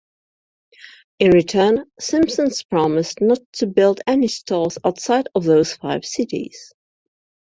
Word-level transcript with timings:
In 1.19 1.29
return, 1.29 1.85
Simpson's 1.99 2.63
promised 2.63 3.21
not 3.21 3.37
to 3.53 3.67
build 3.67 4.01
any 4.07 4.29
stores 4.29 4.79
outside 4.83 5.27
of 5.35 5.43
those 5.43 5.75
five 5.75 6.05
cities. 6.05 6.73